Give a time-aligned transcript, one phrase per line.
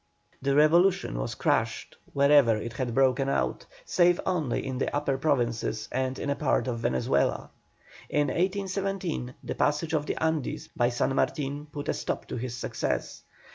[0.41, 5.87] The revolution was crushed wherever it had broken out, save only in the United Provinces
[5.91, 7.51] and in a part of Venezuela.
[8.09, 12.57] In 1817 the passage of the Andes by San Martin put a stop to his
[12.57, 13.21] success.